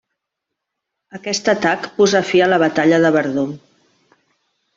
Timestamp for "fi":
2.31-2.41